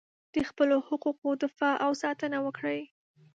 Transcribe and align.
د 0.33 0.35
خپلو 0.49 0.75
حقونو 0.87 1.29
دفاع 1.43 1.75
او 1.85 1.91
ساتنه 2.03 2.37
وکړئ. 2.45 2.81